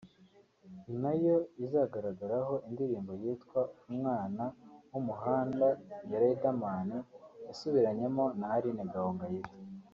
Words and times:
ni 0.87 0.95
nayo 1.03 1.35
izagaragaraho 1.63 2.53
indirimbo 2.67 3.11
yitwa 3.21 3.59
‘Umwana 3.89 4.43
w’umuhanda’ 4.91 5.67
[ya 6.09 6.17
Riderman] 6.23 6.89
yasubiranyemo 7.47 8.23
na 8.39 8.47
Aline 8.55 8.83
Gahongayire 8.93 9.51